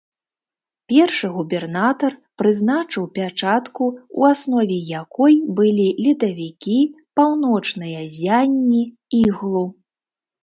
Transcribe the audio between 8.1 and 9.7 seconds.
ззянні, іглу.